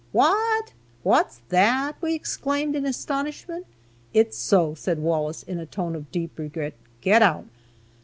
"What! 0.11 0.73
What's 1.03 1.43
that?" 1.49 1.93
we 2.01 2.15
exclaimed, 2.15 2.75
in 2.75 2.87
astonishment. 2.87 3.67
"It's 4.15 4.35
so," 4.35 4.73
said 4.73 4.97
Wallace, 4.97 5.43
in 5.43 5.59
a 5.59 5.67
tone 5.67 5.95
of 5.95 6.11
deep 6.11 6.39
regret; 6.39 6.73
"get 7.01 7.21
out." 7.21 7.45